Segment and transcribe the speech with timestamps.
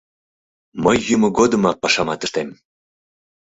[0.83, 2.49] Мый йӱмӧ годымак пашамат ыштем.